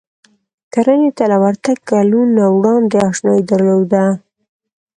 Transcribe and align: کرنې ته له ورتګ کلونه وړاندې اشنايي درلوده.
کرنې 0.73 1.09
ته 1.17 1.23
له 1.31 1.37
ورتګ 1.43 1.77
کلونه 1.89 2.43
وړاندې 2.57 2.97
اشنايي 3.09 3.41
درلوده. 3.51 4.05